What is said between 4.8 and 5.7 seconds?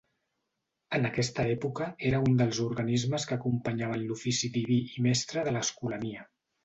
i mestre de